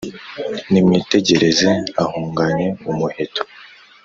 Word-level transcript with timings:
Nimwitegereze 0.71 1.71
ahunganye 2.03 2.65
umuheto 2.91 3.41